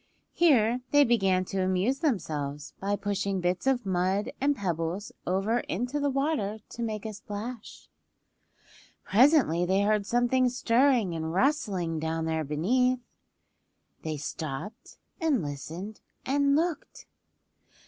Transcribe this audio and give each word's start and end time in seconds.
Here 0.33 0.81
they 0.89 1.03
began 1.03 1.45
to 1.45 1.61
amuse 1.61 1.99
themselves 1.99 2.73
by 2.79 2.95
pushing 2.95 3.39
bits 3.39 3.67
of 3.67 3.85
mud 3.85 4.31
and 4.41 4.55
pebbles 4.55 5.11
over 5.27 5.59
into 5.59 5.99
the 5.99 6.09
water 6.09 6.57
to 6.69 6.81
make 6.81 7.05
a 7.05 7.13
splash. 7.13 7.87
Presently 9.03 9.63
they 9.63 9.83
heard 9.83 10.07
something 10.07 10.49
stirring 10.49 11.13
and 11.13 11.31
rustling 11.31 11.99
down 11.99 12.25
there 12.25 12.43
beneath. 12.43 13.05
They 14.01 14.17
stopped 14.17 14.97
and 15.19 15.43
listened 15.43 16.01
and 16.25 16.55
looked. 16.55 17.05